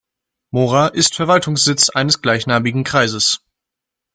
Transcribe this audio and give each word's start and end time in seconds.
Mora 0.49 0.87
ist 0.87 1.13
Verwaltungssitz 1.13 1.91
eines 1.91 2.23
gleichnamigen 2.23 2.83
Kreises. 2.83 3.45